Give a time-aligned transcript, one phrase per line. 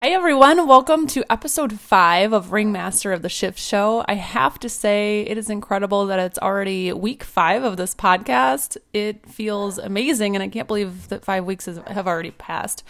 [0.00, 4.04] Hey everyone, welcome to episode five of Ringmaster of the Shift Show.
[4.06, 8.76] I have to say, it is incredible that it's already week five of this podcast.
[8.92, 12.84] It feels amazing, and I can't believe that five weeks have already passed.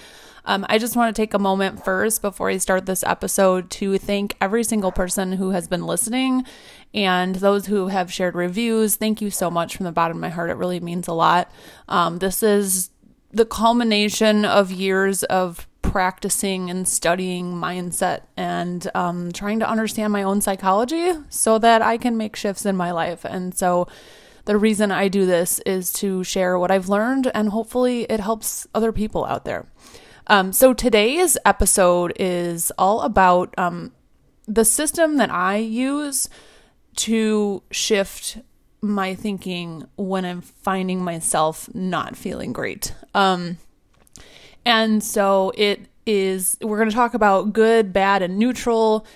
[0.45, 3.97] Um, I just want to take a moment first before I start this episode to
[3.97, 6.45] thank every single person who has been listening
[6.93, 8.97] and those who have shared reviews.
[8.97, 10.51] Thank you so much from the bottom of my heart.
[10.51, 11.51] It really means a lot.
[11.89, 12.91] Um, this is
[13.31, 20.23] the culmination of years of practicing and studying mindset and um, trying to understand my
[20.23, 23.25] own psychology so that I can make shifts in my life.
[23.25, 23.89] And so,
[24.45, 28.67] the reason I do this is to share what I've learned and hopefully it helps
[28.75, 29.67] other people out there.
[30.27, 33.93] Um, so, today's episode is all about um,
[34.47, 36.29] the system that I use
[36.97, 38.39] to shift
[38.81, 42.95] my thinking when I'm finding myself not feeling great.
[43.15, 43.59] Um,
[44.65, 49.07] and so it is, we're going to talk about good, bad, and neutral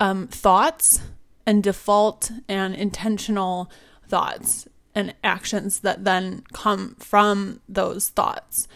[0.00, 1.02] um, thoughts
[1.46, 3.70] and default and intentional
[4.08, 8.66] thoughts and actions that then come from those thoughts.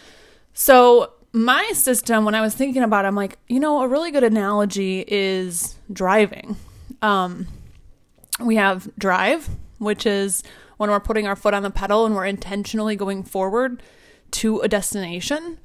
[0.52, 4.10] So, my system, when I was thinking about it, I'm like, you know, a really
[4.10, 6.56] good analogy is driving.
[7.00, 7.46] Um,
[8.38, 10.42] we have drive, which is
[10.76, 13.82] when we're putting our foot on the pedal and we're intentionally going forward
[14.32, 15.58] to a destination.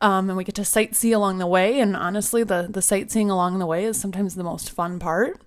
[0.00, 1.80] Um, and we get to sightsee along the way.
[1.80, 5.40] And honestly, the the sightseeing along the way is sometimes the most fun part.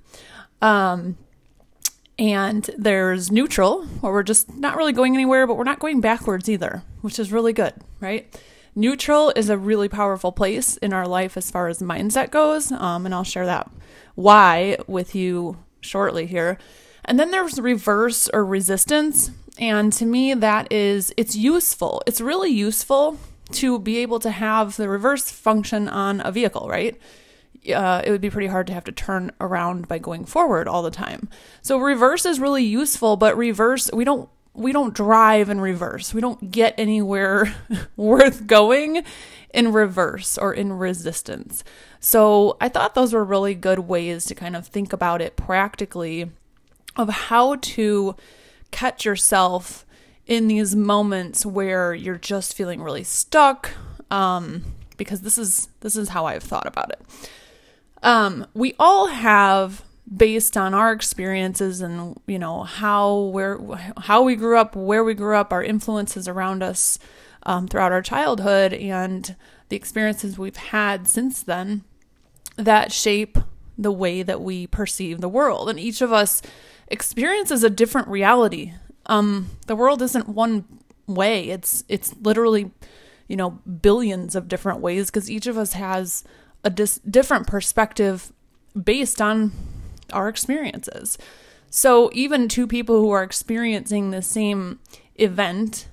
[0.62, 1.18] Um,
[2.20, 6.48] and there's neutral, where we're just not really going anywhere, but we're not going backwards
[6.50, 8.40] either, which is really good, right?
[8.76, 13.06] Neutral is a really powerful place in our life as far as mindset goes, um,
[13.06, 13.70] and I'll share that
[14.16, 16.58] why with you shortly here.
[17.04, 22.02] And then there's reverse or resistance, and to me, that is it's useful.
[22.06, 23.18] It's really useful
[23.52, 27.00] to be able to have the reverse function on a vehicle, right?
[27.74, 30.82] Uh, it would be pretty hard to have to turn around by going forward all
[30.82, 31.30] the time.
[31.62, 36.14] So reverse is really useful, but reverse we don't we don't drive in reverse.
[36.14, 37.56] We don't get anywhere
[37.95, 39.04] worth going
[39.54, 41.64] in reverse or in resistance.
[42.00, 46.32] So I thought those were really good ways to kind of think about it practically
[46.95, 48.16] of how to
[48.72, 49.86] catch yourself
[50.27, 53.71] in these moments where you're just feeling really stuck
[54.09, 54.64] um,
[54.98, 57.02] because this is this is how I've thought about it.
[58.04, 59.83] Um, we all have
[60.14, 63.60] based on our experiences and you know how where
[63.98, 66.99] how we grew up, where we grew up, our influences around us
[67.43, 69.36] um, throughout our childhood, and
[69.70, 71.83] the experiences we've had since then
[72.58, 73.37] that shape
[73.77, 75.70] the way that we perceive the world.
[75.70, 76.42] And each of us
[76.89, 78.73] experiences a different reality
[79.06, 80.66] um, the world isn't one
[81.08, 81.50] way.
[81.50, 82.72] It's it's literally,
[83.28, 83.52] you know,
[83.82, 86.23] billions of different ways because each of us has
[86.64, 88.32] a dis- different perspective
[88.82, 89.52] based on
[90.14, 91.17] our experiences.
[91.70, 94.80] So even two people who are experiencing the same
[95.16, 95.88] event,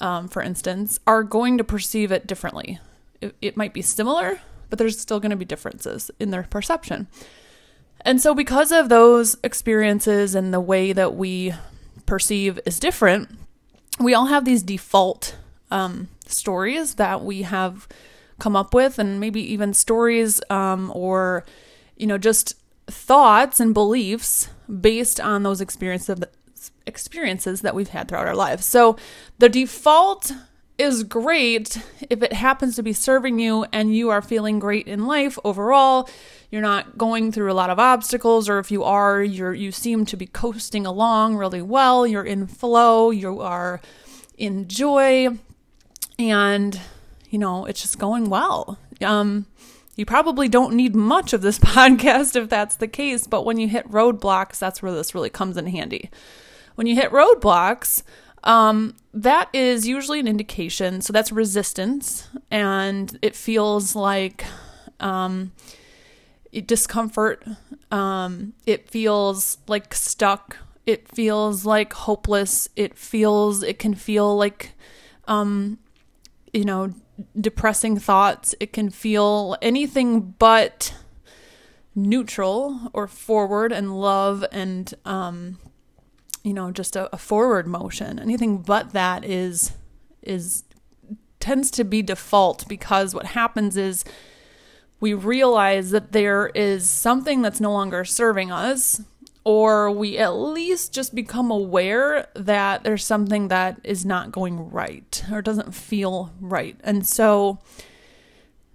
[0.00, 2.80] um, for instance, are going to perceive it differently.
[3.20, 4.40] It, it might be similar,
[4.70, 7.06] but there's still going to be differences in their perception.
[8.02, 11.52] And so, because of those experiences and the way that we
[12.10, 13.30] perceive is different,
[14.00, 15.36] we all have these default
[15.70, 17.86] um, stories that we have
[18.40, 21.44] come up with, and maybe even stories um, or,
[21.96, 22.56] you know, just
[22.88, 26.18] thoughts and beliefs based on those experiences
[26.84, 28.66] experiences that we've had throughout our lives.
[28.66, 28.96] So
[29.38, 30.32] the default
[30.80, 31.76] is great
[32.08, 36.08] if it happens to be serving you and you are feeling great in life overall.
[36.50, 40.06] You're not going through a lot of obstacles, or if you are, you're you seem
[40.06, 42.06] to be coasting along really well.
[42.06, 43.80] You're in flow, you are
[44.38, 45.28] in joy,
[46.18, 46.80] and
[47.28, 48.78] you know, it's just going well.
[49.02, 49.46] Um,
[49.96, 53.68] you probably don't need much of this podcast if that's the case, but when you
[53.68, 56.10] hit roadblocks, that's where this really comes in handy.
[56.74, 58.02] When you hit roadblocks,
[58.44, 61.00] um, that is usually an indication.
[61.00, 64.44] So that's resistance, and it feels like
[64.98, 65.52] um,
[66.66, 67.44] discomfort.
[67.90, 70.56] Um, it feels like stuck.
[70.86, 72.68] It feels like hopeless.
[72.76, 73.62] It feels.
[73.62, 74.72] It can feel like,
[75.26, 75.78] um,
[76.52, 76.94] you know,
[77.38, 78.54] depressing thoughts.
[78.60, 80.94] It can feel anything but
[81.94, 85.58] neutral or forward and love and um
[86.42, 89.72] you know just a, a forward motion anything but that is
[90.22, 90.64] is
[91.38, 94.04] tends to be default because what happens is
[95.00, 99.00] we realize that there is something that's no longer serving us
[99.44, 105.24] or we at least just become aware that there's something that is not going right
[105.32, 106.76] or doesn't feel right.
[106.84, 107.58] And so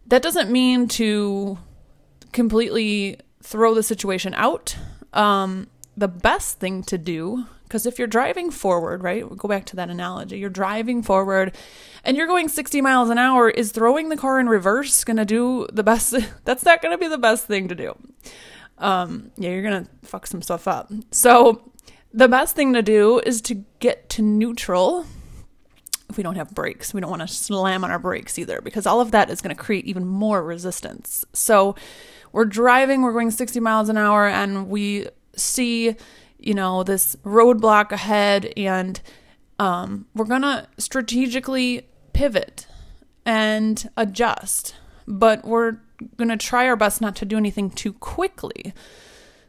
[0.08, 1.60] that doesn't mean to
[2.32, 4.76] completely throw the situation out,
[5.14, 9.66] um, the best thing to do, because if you're driving forward, right, we'll go back
[9.66, 11.54] to that analogy, you're driving forward
[12.06, 15.26] and you're going 60 miles an hour, is throwing the car in reverse going to
[15.26, 16.16] do the best?
[16.46, 17.98] That's not going to be the best thing to do.
[18.78, 20.90] Um, yeah, you're going to fuck some stuff up.
[21.12, 21.70] So,
[22.14, 25.06] the best thing to do is to get to neutral
[26.10, 26.94] if we don't have brakes.
[26.94, 29.54] We don't want to slam on our brakes either because all of that is going
[29.54, 31.26] to create even more resistance.
[31.34, 31.76] So
[32.32, 35.98] we're driving, we're going 60 miles an hour, and we see,
[36.46, 39.02] you know, this roadblock ahead, and
[39.60, 42.68] um, we're going to strategically pivot
[43.26, 44.76] and adjust.
[45.08, 45.78] But we're
[46.18, 48.74] going to try our best not to do anything too quickly.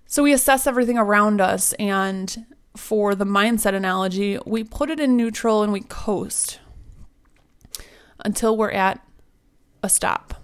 [0.07, 2.47] So we assess everything around us and
[2.77, 6.61] for the mindset analogy, we put it in neutral and we coast
[8.25, 9.05] until we're at
[9.83, 10.35] a stop.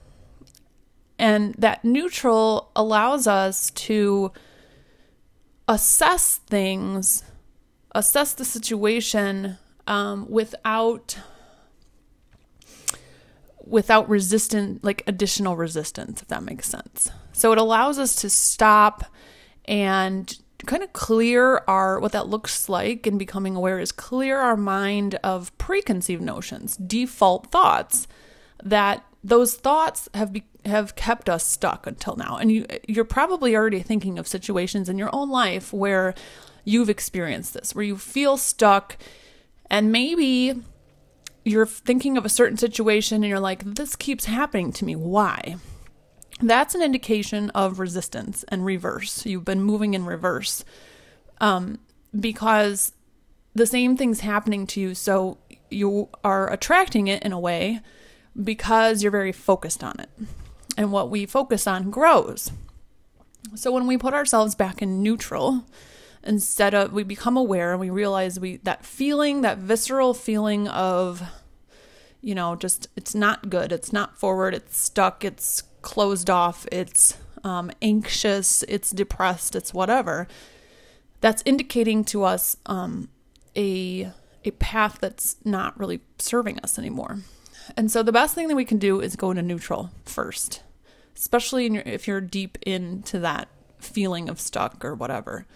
[1.19, 4.33] And that neutral allows us to
[5.69, 7.23] assess things,
[7.95, 11.19] assess the situation um, without
[13.65, 17.11] without resistant like additional resistance if that makes sense.
[17.33, 19.05] So it allows us to stop
[19.65, 20.37] and
[20.67, 25.17] kind of clear our what that looks like and becoming aware is clear our mind
[25.23, 28.07] of preconceived notions, default thoughts
[28.63, 32.37] that those thoughts have be, have kept us stuck until now.
[32.37, 36.15] And you you're probably already thinking of situations in your own life where
[36.65, 38.97] you've experienced this, where you feel stuck
[39.71, 40.55] and maybe
[41.45, 44.97] you're thinking of a certain situation and you're like this keeps happening to me.
[44.97, 45.57] Why?
[46.43, 49.25] that's an indication of resistance and reverse.
[49.25, 50.65] You've been moving in reverse
[51.41, 51.79] um,
[52.19, 52.93] because
[53.55, 54.95] the same thing's happening to you.
[54.95, 55.39] So
[55.71, 57.81] you are attracting it in a way
[58.41, 60.11] because you're very focused on it.
[60.77, 62.51] And what we focus on grows.
[63.55, 65.65] So when we put ourselves back in neutral,
[66.23, 71.23] instead of we become aware and we realize we that feeling, that visceral feeling of
[72.23, 77.19] you know, just it's not good, it's not forward, it's stuck, it's closed off, it's
[77.43, 80.29] um, anxious, it's depressed, it's whatever,
[81.21, 83.09] that's indicating to us um,
[83.57, 84.11] a
[84.45, 87.19] a path that's not really serving us anymore.
[87.77, 90.63] And so the best thing that we can do is go into neutral first,
[91.17, 93.49] especially your, if you're deep into that
[93.79, 95.47] feeling of stuck or whatever,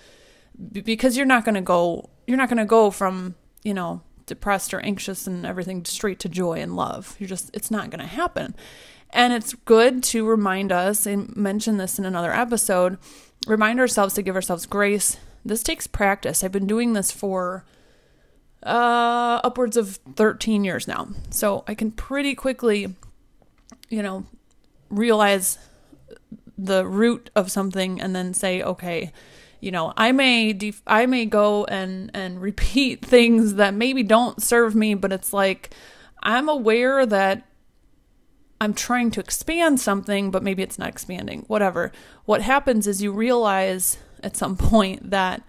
[0.73, 4.03] B- because you're not going to go you're not going to go from you know
[4.26, 7.17] depressed or anxious and everything straight to joy and love.
[7.19, 8.55] You're just it's not going to happen.
[9.11, 12.99] And it's good to remind us, and mention this in another episode,
[13.47, 15.17] remind ourselves to give ourselves grace.
[15.44, 16.43] This takes practice.
[16.43, 17.64] I've been doing this for
[18.67, 21.09] uh, upwards of 13 years now.
[21.31, 22.95] So I can pretty quickly,
[23.89, 24.27] you know,
[24.91, 25.59] realize
[26.59, 29.13] the root of something and then say, okay,
[29.61, 34.43] you know, I may def- I may go and and repeat things that maybe don't
[34.43, 35.71] serve me, but it's like
[36.23, 37.47] I'm aware that
[38.61, 41.93] I'm trying to expand something, but maybe it's not expanding, whatever.
[42.25, 45.43] What happens is you realize at some point that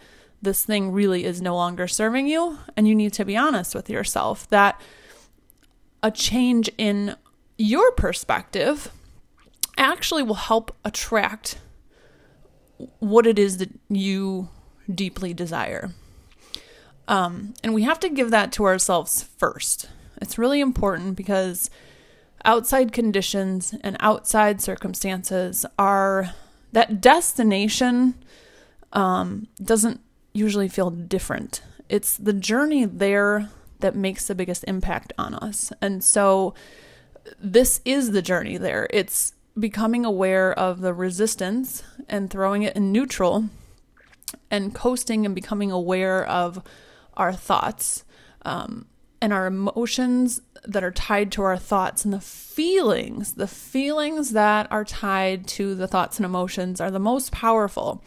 [0.47, 3.89] this thing really is no longer serving you, and you need to be honest with
[3.89, 4.79] yourself that
[6.01, 7.17] a change in
[7.57, 8.89] your perspective
[9.77, 11.59] actually will help attract
[12.99, 14.47] what it is that you
[14.93, 15.91] deeply desire.
[17.09, 19.89] Um, and we have to give that to ourselves first.
[20.21, 21.69] It's really important because
[22.45, 26.33] outside conditions and outside circumstances are
[26.71, 28.15] that destination
[28.93, 29.99] um, doesn't
[30.37, 31.61] usually feel different.
[31.89, 35.71] It's the journey there that makes the biggest impact on us.
[35.81, 36.53] And so
[37.39, 38.87] this is the journey there.
[38.91, 43.49] It's becoming aware of the resistance and throwing it in neutral
[44.51, 46.61] and coasting and becoming aware of
[47.15, 48.03] our thoughts
[48.43, 48.85] um,
[49.21, 54.71] and our emotions that are tied to our thoughts and the feelings, the feelings that
[54.71, 58.03] are tied to the thoughts and emotions are the most powerful.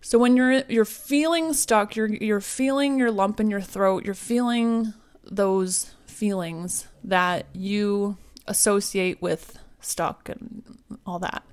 [0.00, 4.14] So when you're you're feeling stuck, you're you're feeling your lump in your throat, you're
[4.14, 11.44] feeling those feelings that you associate with stuck and all that.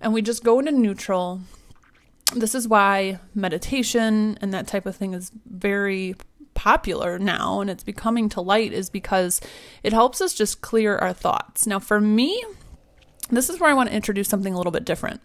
[0.00, 1.40] And we just go into neutral.
[2.34, 6.14] This is why meditation and that type of thing is very
[6.54, 9.40] popular now and it's becoming to light is because
[9.82, 11.66] it helps us just clear our thoughts.
[11.66, 12.42] Now, for me,
[13.30, 15.20] this is where I want to introduce something a little bit different.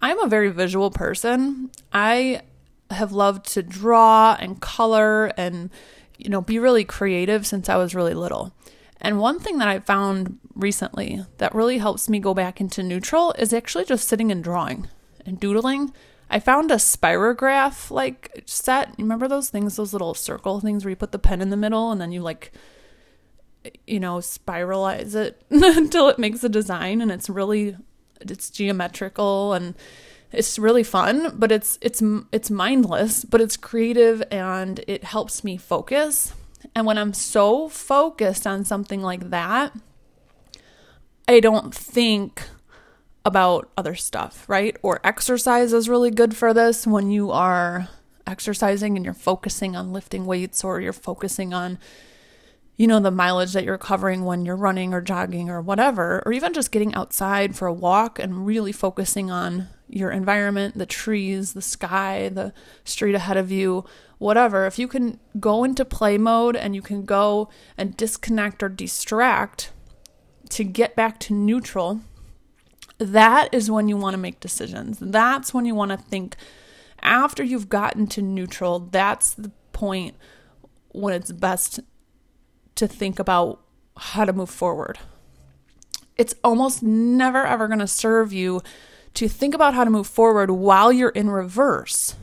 [0.00, 1.70] I'm a very visual person.
[1.92, 2.42] I
[2.90, 5.70] have loved to draw and color and
[6.16, 8.52] you know be really creative since I was really little.
[9.00, 13.32] And one thing that I found recently that really helps me go back into neutral
[13.38, 14.88] is actually just sitting and drawing
[15.24, 15.92] and doodling.
[16.30, 18.94] I found a spirograph like set.
[18.98, 21.90] Remember those things, those little circle things where you put the pen in the middle
[21.90, 22.52] and then you like,
[23.86, 27.76] you know, spiralize it until it makes a design and it's really,
[28.20, 29.74] it's geometrical and
[30.32, 35.56] it's really fun, but it's it's it's mindless, but it's creative and it helps me
[35.56, 36.34] focus.
[36.74, 39.72] And when I'm so focused on something like that,
[41.26, 42.42] I don't think
[43.24, 44.76] about other stuff, right?
[44.82, 47.88] Or exercise is really good for this when you are
[48.26, 51.78] exercising and you're focusing on lifting weights or you're focusing on
[52.78, 56.32] you know the mileage that you're covering when you're running or jogging or whatever or
[56.32, 61.54] even just getting outside for a walk and really focusing on your environment, the trees,
[61.54, 62.52] the sky, the
[62.84, 63.84] street ahead of you,
[64.18, 68.68] whatever, if you can go into play mode and you can go and disconnect or
[68.68, 69.72] distract
[70.50, 72.00] to get back to neutral,
[72.98, 74.98] that is when you want to make decisions.
[75.00, 76.36] That's when you want to think.
[77.00, 80.16] After you've gotten to neutral, that's the point
[80.90, 81.80] when it's best
[82.78, 83.60] to think about
[83.96, 84.98] how to move forward.
[86.16, 88.62] It's almost never ever going to serve you
[89.14, 92.14] to think about how to move forward while you're in reverse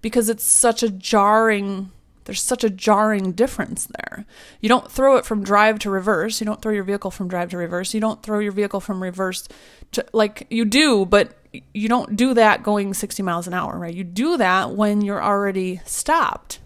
[0.00, 1.90] because it's such a jarring
[2.28, 4.26] there's such a jarring difference there.
[4.60, 6.42] You don't throw it from drive to reverse.
[6.42, 7.94] You don't throw your vehicle from drive to reverse.
[7.94, 9.48] You don't throw your vehicle from reverse
[9.92, 11.38] to like you do, but
[11.72, 13.94] you don't do that going 60 miles an hour, right?
[13.94, 16.58] You do that when you're already stopped.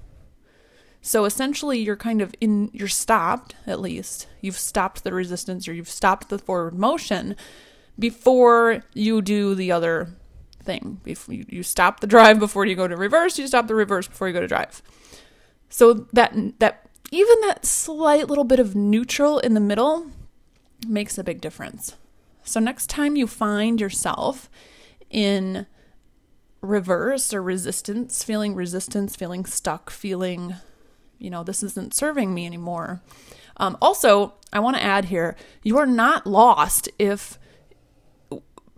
[1.03, 4.29] So essentially you're kind of in you're stopped at least.
[4.41, 7.37] You've stopped the resistance or you've stopped the forward motion
[7.99, 10.09] before you do the other
[10.63, 11.01] thing.
[11.03, 14.07] Before you, you stop the drive before you go to reverse, you stop the reverse
[14.07, 14.81] before you go to drive.
[15.69, 20.07] So that that even that slight little bit of neutral in the middle
[20.87, 21.97] makes a big difference.
[22.45, 24.49] So next time you find yourself
[25.11, 25.67] in
[26.61, 30.55] reverse or resistance, feeling resistance, feeling stuck, feeling,
[31.23, 33.01] you know, this isn't serving me anymore.
[33.57, 37.39] Um, also, I want to add here you are not lost if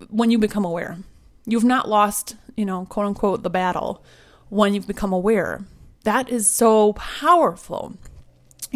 [0.08, 0.98] when you become aware.
[1.46, 4.04] You've not lost, you know, quote unquote, the battle
[4.50, 5.64] when you've become aware.
[6.04, 7.94] That is so powerful.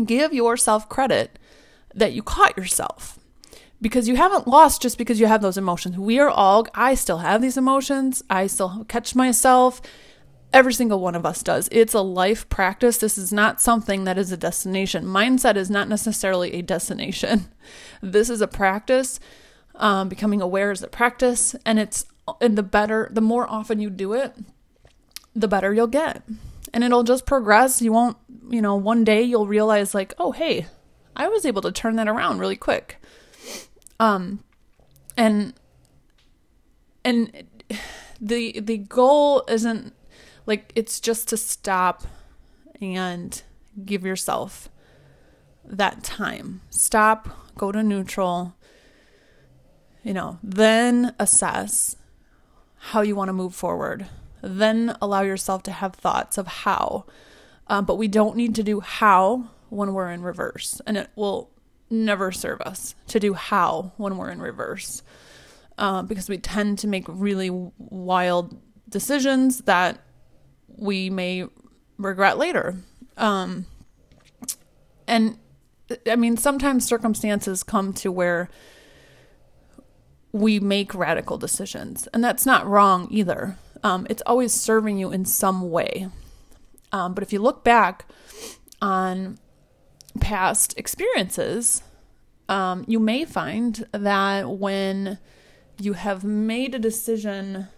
[0.02, 1.38] Give yourself credit
[1.94, 3.18] that you caught yourself
[3.82, 5.98] because you haven't lost just because you have those emotions.
[5.98, 8.22] We are all, I still have these emotions.
[8.30, 9.82] I still catch myself.
[10.52, 11.68] Every single one of us does.
[11.70, 12.98] It's a life practice.
[12.98, 15.04] This is not something that is a destination.
[15.04, 17.48] Mindset is not necessarily a destination.
[18.00, 19.18] This is a practice
[19.78, 22.04] um, becoming aware is a practice, and it's
[22.40, 24.34] and the better, the more often you do it,
[25.34, 26.22] the better you'll get,
[26.74, 27.80] and it'll just progress.
[27.80, 28.16] You won't,
[28.50, 30.66] you know, one day you'll realize like, oh hey,
[31.16, 33.00] I was able to turn that around really quick.
[34.00, 34.42] Um,
[35.16, 35.54] and
[37.04, 37.44] and
[38.20, 39.94] the the goal isn't
[40.48, 42.04] like it's just to stop
[42.80, 43.42] and
[43.84, 44.70] give yourself
[45.62, 46.62] that time.
[46.70, 48.56] Stop, go to neutral,
[50.02, 51.96] you know, then assess
[52.78, 54.06] how you want to move forward.
[54.40, 57.04] Then allow yourself to have thoughts of how.
[57.66, 61.50] Um, but we don't need to do how when we're in reverse, and it will
[61.90, 65.02] never serve us to do how when we're in reverse
[65.76, 70.00] uh, because we tend to make really wild decisions that
[70.76, 71.46] we may
[71.96, 72.76] regret later.
[73.16, 73.66] Um,
[75.06, 75.38] and
[76.06, 78.48] I mean, sometimes circumstances come to where
[80.32, 82.06] we make radical decisions.
[82.12, 83.58] And that's not wrong either.
[83.82, 86.08] Um, it's always serving you in some way.
[86.92, 88.06] Um, but if you look back
[88.80, 89.38] on
[90.20, 91.82] past experiences,
[92.48, 95.18] um, you may find that when
[95.80, 97.68] you have made a decision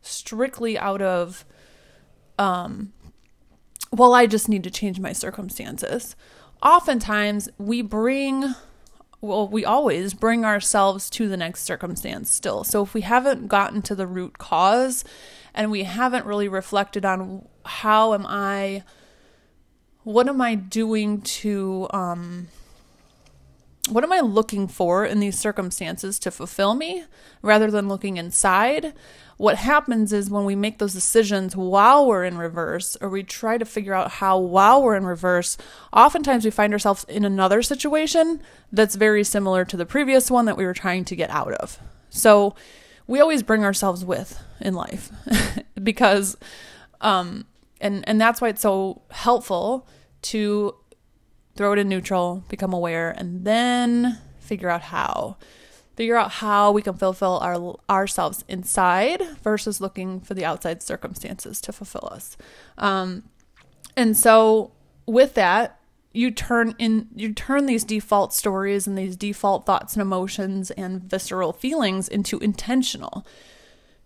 [0.00, 1.44] strictly out of,
[2.38, 2.92] um,
[3.92, 6.16] well, I just need to change my circumstances,
[6.62, 8.54] oftentimes we bring
[9.24, 12.62] well, we always bring ourselves to the next circumstance still.
[12.62, 15.02] So if we haven't gotten to the root cause
[15.54, 18.82] and we haven't really reflected on how am I,
[20.02, 22.48] what am I doing to, um,
[23.88, 27.04] what am I looking for in these circumstances to fulfill me
[27.42, 28.94] rather than looking inside?
[29.36, 33.58] what happens is when we make those decisions while we're in reverse, or we try
[33.58, 35.56] to figure out how while we're in reverse,
[35.92, 38.40] oftentimes we find ourselves in another situation
[38.72, 41.78] that's very similar to the previous one that we were trying to get out of.
[42.10, 42.54] So
[43.06, 45.10] we always bring ourselves with in life
[45.82, 46.36] because,
[47.00, 47.46] um,
[47.80, 49.86] and, and that's why it's so helpful
[50.22, 50.74] to
[51.56, 55.36] throw it in neutral, become aware, and then figure out how.
[55.96, 61.60] Figure out how we can fulfill our ourselves inside versus looking for the outside circumstances
[61.60, 62.36] to fulfill us.
[62.78, 63.24] Um,
[63.96, 64.72] and so
[65.06, 65.78] with that,
[66.12, 71.02] you turn in you turn these default stories and these default thoughts and emotions and
[71.02, 73.24] visceral feelings into intentional.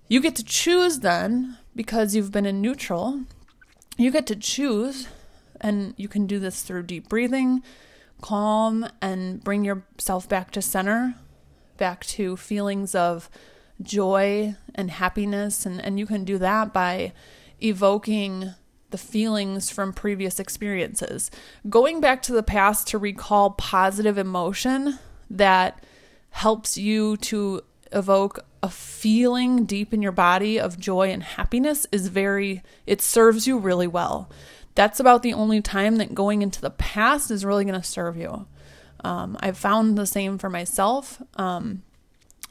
[0.08, 3.24] You get to choose then because you've been in neutral.
[3.96, 5.08] You get to choose
[5.60, 7.62] and you can do this through deep breathing,
[8.20, 11.14] calm, and bring yourself back to center,
[11.76, 13.30] back to feelings of
[13.80, 15.64] joy and happiness.
[15.64, 17.12] And, and you can do that by
[17.62, 18.54] evoking
[18.90, 21.30] the feelings from previous experiences.
[21.68, 24.98] Going back to the past to recall positive emotion
[25.28, 25.84] that
[26.30, 27.62] helps you to
[27.92, 33.46] evoke a feeling deep in your body of joy and happiness is very, it serves
[33.46, 34.30] you really well
[34.78, 38.16] that's about the only time that going into the past is really going to serve
[38.16, 38.46] you.
[39.02, 41.20] Um, I've found the same for myself.
[41.34, 41.82] Um,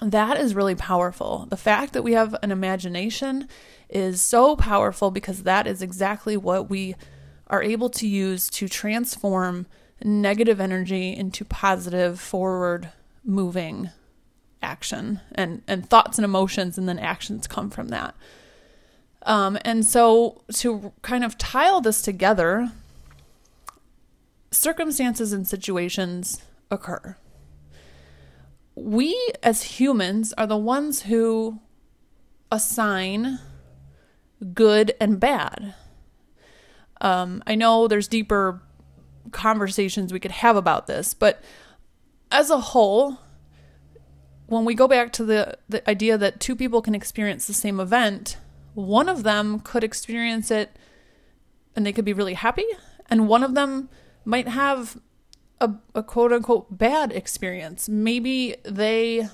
[0.01, 1.47] that is really powerful.
[1.49, 3.47] The fact that we have an imagination
[3.87, 6.95] is so powerful because that is exactly what we
[7.47, 9.65] are able to use to transform
[10.03, 12.89] negative energy into positive, forward
[13.23, 13.89] moving
[14.61, 18.15] action and, and thoughts and emotions, and then actions come from that.
[19.23, 22.71] Um, and so to kind of tile this together,
[24.51, 27.17] circumstances and situations occur.
[28.75, 31.59] We as humans are the ones who
[32.51, 33.39] assign
[34.53, 35.73] good and bad.
[37.01, 38.61] Um, I know there's deeper
[39.31, 41.41] conversations we could have about this, but
[42.31, 43.17] as a whole,
[44.47, 47.79] when we go back to the, the idea that two people can experience the same
[47.79, 48.37] event,
[48.77, 50.69] one of them could experience it
[51.75, 52.65] and they could be really happy,
[53.09, 53.89] and one of them
[54.23, 54.99] might have
[55.59, 57.89] a, a quote unquote bad experience.
[57.89, 59.29] Maybe they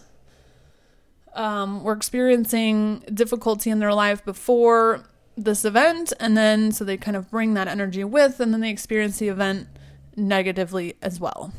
[1.34, 7.18] um, were experiencing difficulty in their life before this event, and then so they kind
[7.18, 9.68] of bring that energy with, and then they experience the event
[10.16, 11.52] negatively as well.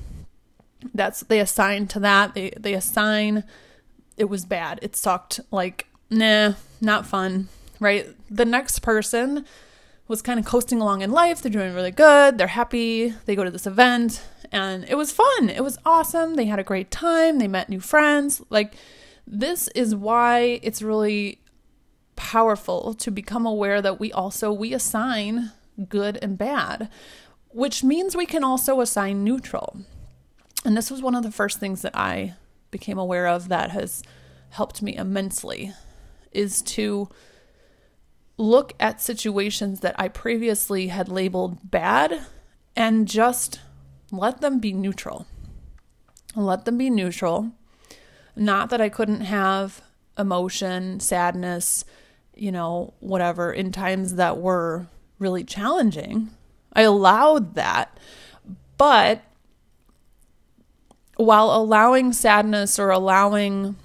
[0.95, 2.33] That's they assign to that.
[2.33, 3.45] They they assign
[4.17, 4.79] it was bad.
[4.81, 5.41] It sucked.
[5.51, 7.49] Like nah, not fun
[7.85, 8.09] right?
[8.31, 9.45] The next person
[10.09, 11.41] was kind of coasting along in life.
[11.41, 12.37] They're doing really good.
[12.39, 13.15] They're happy.
[13.27, 15.51] They go to this event and it was fun.
[15.51, 16.35] It was awesome.
[16.35, 17.39] They had a great time.
[17.39, 18.43] They met new friends.
[18.51, 18.75] Like,
[19.27, 21.41] this is why it's really
[22.17, 25.51] powerful to become aware that we also we assign
[25.89, 26.89] good and bad
[27.49, 29.81] which means we can also assign neutral
[30.65, 32.35] and this was one of the first things that i
[32.71, 34.05] became aware of that has
[34.51, 35.73] helped me immensely
[36.31, 37.09] is to
[38.37, 42.27] look at situations that I previously had labeled bad
[42.77, 43.61] and just
[44.11, 45.27] let them be neutral.
[46.35, 47.53] Let them be neutral.
[48.35, 49.83] Not that I couldn't have
[50.19, 51.85] emotion, sadness,
[52.35, 54.87] you know, whatever, in times that were
[55.19, 56.31] really challenging.
[56.73, 57.99] I allowed that.
[58.77, 59.23] But
[61.17, 63.77] while allowing sadness or allowing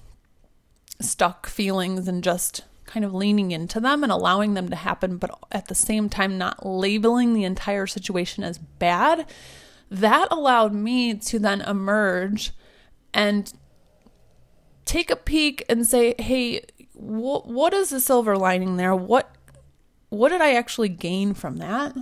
[1.00, 5.38] stuck feelings and just kind of leaning into them and allowing them to happen, but
[5.52, 9.30] at the same time, not labeling the entire situation as bad,
[9.92, 12.52] that allowed me to then emerge
[13.14, 13.54] and
[14.86, 16.62] take a peek and say, hey,
[16.94, 18.96] wh- what is the silver lining there?
[18.96, 19.36] What
[20.10, 21.96] what did I actually gain from that?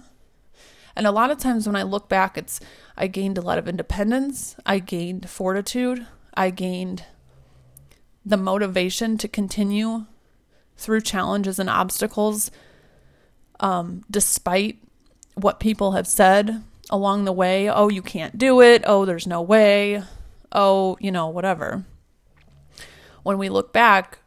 [0.96, 2.62] And a lot of times when I look back, it's
[2.96, 7.04] I gained a lot of independence, I gained fortitude, I gained
[8.26, 10.06] the motivation to continue
[10.78, 12.52] through challenges and obstacles,
[13.60, 14.80] um, despite
[15.36, 17.70] what people have said along the way.
[17.70, 18.84] Oh, you can't do it.
[18.86, 20.04] Oh, there's no way.
[20.52, 21.84] Oh, you know, whatever.
[23.24, 24.20] When we look back,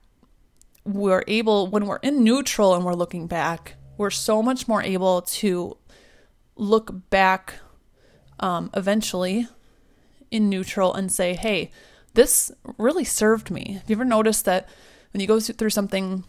[0.85, 5.23] we're able, when we're in neutral and we're looking back, we're so much more able
[5.23, 5.77] to
[6.57, 7.55] look back
[8.41, 9.47] um, eventually
[10.31, 11.71] in neutral and say, hey,
[12.15, 13.79] this really served me.
[13.81, 14.69] Have you ever noticed that
[15.13, 16.25] when you go through something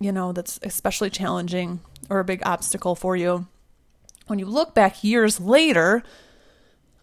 [0.00, 3.46] you know, that's especially challenging or a big obstacle for you,
[4.26, 6.02] when you look back years later,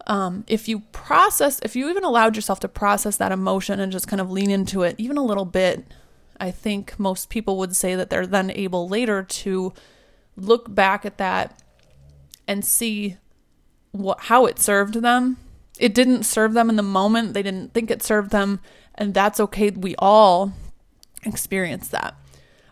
[0.06, 4.08] um, if you process, if you even allowed yourself to process that emotion and just
[4.08, 5.84] kind of lean into it even a little bit,
[6.38, 9.72] I think most people would say that they're then able later to
[10.36, 11.60] look back at that
[12.46, 13.16] and see
[13.90, 15.38] what how it served them.
[15.78, 17.34] It didn't serve them in the moment.
[17.34, 18.60] They didn't think it served them,
[18.94, 19.70] and that's okay.
[19.70, 20.52] We all
[21.24, 22.14] experience that.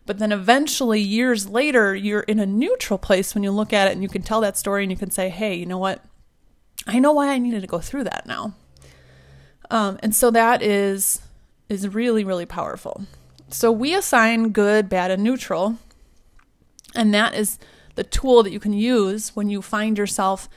[0.06, 3.92] But then eventually, years later, you're in a neutral place when you look at it
[3.92, 6.04] and you can tell that story and you can say, hey, you know what?
[6.86, 8.54] I know why I needed to go through that now.
[9.70, 11.20] Um, and so that is
[11.70, 13.06] is really really powerful.
[13.48, 15.76] So we assign good, bad, and neutral,
[16.94, 17.58] and that is
[17.94, 20.48] the tool that you can use when you find yourself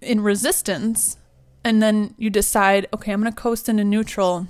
[0.00, 1.16] in resistance,
[1.64, 4.46] and then you decide, okay, I'm going to coast into neutral,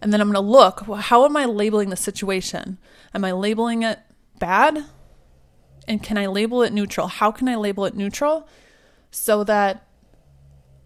[0.00, 0.86] and then I'm going to look.
[0.86, 2.78] Well, how am I labeling the situation?
[3.14, 4.00] Am I labeling it
[4.38, 4.84] bad?
[5.86, 7.08] And can I label it neutral?
[7.08, 8.48] How can I label it neutral
[9.10, 9.86] so that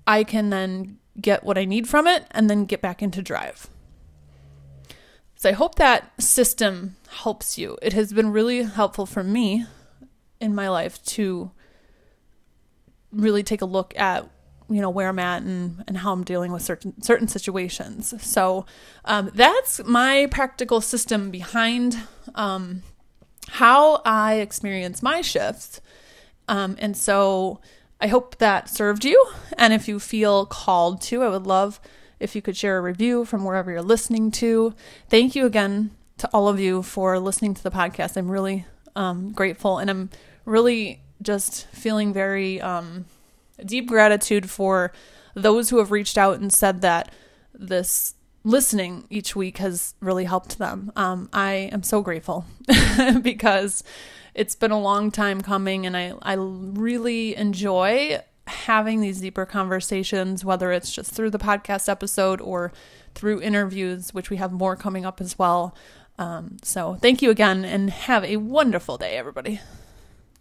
[0.07, 3.69] I can then get what I need from it and then get back into drive?
[5.35, 7.77] So I hope that system helps you.
[7.83, 9.67] It has been really helpful for me
[10.41, 11.51] in my life to
[13.11, 14.31] really take a look at
[14.73, 18.15] you know where I'm at and, and how I'm dealing with certain certain situations.
[18.25, 18.67] So
[19.05, 21.99] um, that's my practical system behind
[22.35, 22.83] um,
[23.49, 25.81] how I experience my shifts.
[26.49, 27.61] Um, and so
[28.01, 29.25] I hope that served you.
[29.59, 31.81] And if you feel called to, I would love
[32.19, 34.75] if you could share a review from wherever you're listening to.
[35.09, 38.17] Thank you again to all of you for listening to the podcast.
[38.17, 38.65] I'm really
[38.97, 40.11] um, grateful and I'm
[40.45, 43.07] really just feeling very um,
[43.65, 44.93] deep gratitude for
[45.35, 47.11] those who have reached out and said that
[47.55, 50.93] this listening each week has really helped them.
[50.97, 52.45] Um, I am so grateful
[53.23, 53.85] because
[54.35, 60.45] it's been a long time coming and I, I really enjoy having these deeper conversations,
[60.45, 62.73] whether it's just through the podcast episode or
[63.15, 65.75] through interviews, which we have more coming up as well.
[66.19, 69.61] Um, so thank you again and have a wonderful day, everybody.